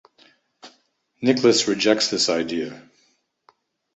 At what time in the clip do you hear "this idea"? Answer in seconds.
2.09-2.89